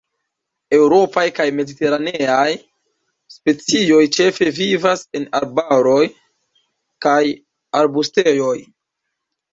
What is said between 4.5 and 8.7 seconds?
vivas en arbaroj kaj arbustejoj.